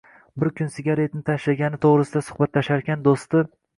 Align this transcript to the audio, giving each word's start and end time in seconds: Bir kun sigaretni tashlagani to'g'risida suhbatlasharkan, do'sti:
Bir 0.43 0.49
kun 0.59 0.69
sigaretni 0.77 1.21
tashlagani 1.29 1.81
to'g'risida 1.85 2.25
suhbatlasharkan, 2.31 3.05
do'sti: 3.11 3.45